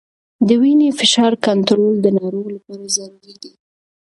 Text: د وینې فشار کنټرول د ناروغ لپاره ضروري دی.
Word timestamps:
د 0.47 0.49
وینې 0.61 0.89
فشار 0.99 1.33
کنټرول 1.47 1.93
د 2.01 2.07
ناروغ 2.17 2.47
لپاره 2.55 2.83
ضروري 2.97 3.35
دی. 3.41 3.51